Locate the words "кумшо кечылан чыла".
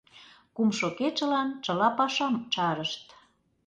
0.55-1.89